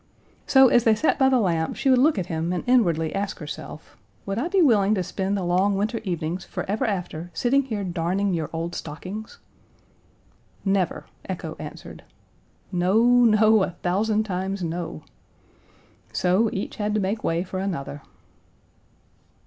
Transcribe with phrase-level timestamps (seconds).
[0.47, 3.37] So, as they sat by the lamp she would look at him and inwardly ask
[3.37, 7.83] herself, "Would I be willing to spend the long winter evenings forever after sitting here
[7.83, 9.37] darning your old stockings?"
[10.65, 12.03] Never, echo answered.
[12.71, 15.03] No, no, a thousand times no.
[16.11, 18.01] So, each had to make way for another.